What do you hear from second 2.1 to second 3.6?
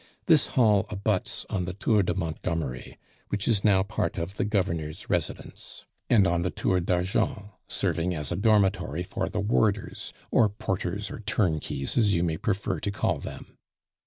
Montgomery which